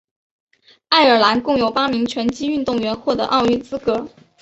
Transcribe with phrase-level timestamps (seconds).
[0.89, 4.09] 爱尔兰共有八名拳击运动员获得奥运资格。